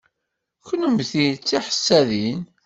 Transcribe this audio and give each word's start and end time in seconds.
Kennemti 0.67 1.25
d 1.33 1.37
tiḥessadin. 1.47 2.41